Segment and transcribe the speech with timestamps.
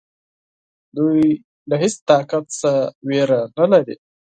[0.97, 1.21] دوی
[1.69, 2.71] له هیڅ طاقت څخه
[3.07, 3.95] وېره نه لري.